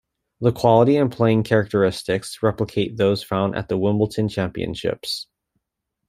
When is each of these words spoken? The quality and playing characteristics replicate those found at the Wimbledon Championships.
The 0.39 0.51
quality 0.51 0.97
and 0.97 1.11
playing 1.11 1.43
characteristics 1.43 2.41
replicate 2.41 2.97
those 2.97 3.21
found 3.23 3.55
at 3.55 3.69
the 3.69 3.77
Wimbledon 3.77 4.29
Championships. 4.29 5.27